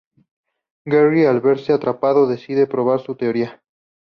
[0.83, 3.61] Gerry, al verse atrapado, decide probar su teoría.